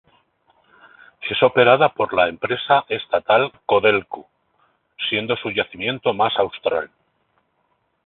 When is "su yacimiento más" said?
5.37-6.35